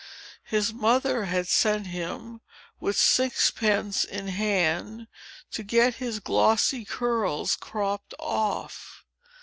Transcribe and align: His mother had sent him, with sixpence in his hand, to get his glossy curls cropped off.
His 0.45 0.73
mother 0.73 1.25
had 1.25 1.47
sent 1.47 1.85
him, 1.85 2.41
with 2.79 2.97
sixpence 2.97 4.03
in 4.03 4.25
his 4.29 4.35
hand, 4.35 5.05
to 5.51 5.61
get 5.61 5.97
his 6.01 6.19
glossy 6.19 6.83
curls 6.85 7.55
cropped 7.55 8.15
off. 8.17 9.05